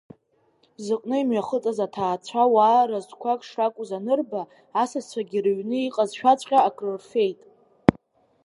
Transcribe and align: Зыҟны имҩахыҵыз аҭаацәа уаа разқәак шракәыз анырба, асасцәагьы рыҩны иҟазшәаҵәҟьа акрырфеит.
Зыҟны 0.83 1.15
имҩахыҵыз 1.21 1.79
аҭаацәа 1.85 2.43
уаа 2.53 2.89
разқәак 2.89 3.41
шракәыз 3.47 3.89
анырба, 3.97 4.41
асасцәагьы 4.81 5.39
рыҩны 5.43 5.77
иҟазшәаҵәҟьа 5.87 6.59
акрырфеит. 6.67 7.39